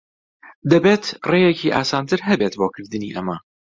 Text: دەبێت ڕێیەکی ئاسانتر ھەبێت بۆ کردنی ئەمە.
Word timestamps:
دەبێت 0.71 1.03
ڕێیەکی 1.31 1.73
ئاسانتر 1.75 2.19
ھەبێت 2.29 2.53
بۆ 2.59 2.67
کردنی 2.75 3.13
ئەمە. 3.15 3.37